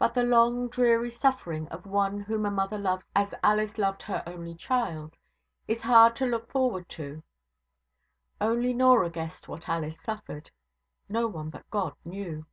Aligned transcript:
But 0.00 0.14
the 0.14 0.24
long, 0.24 0.66
dreary 0.68 1.10
suffering 1.12 1.68
of 1.68 1.86
one 1.86 2.18
whom 2.18 2.44
a 2.44 2.50
mother 2.50 2.76
loves 2.76 3.06
as 3.14 3.32
Alice 3.40 3.78
loved 3.78 4.02
her 4.02 4.20
only 4.26 4.56
child, 4.56 5.16
is 5.68 5.80
hard 5.82 6.16
to 6.16 6.26
look 6.26 6.50
forward 6.50 6.88
to. 6.88 7.22
Only 8.40 8.74
Norah 8.74 9.10
guessed 9.10 9.46
what 9.46 9.68
Alice 9.68 10.00
suffered; 10.00 10.50
no 11.08 11.28
one 11.28 11.50
but 11.50 11.70
God 11.70 11.94
knew. 12.04 12.46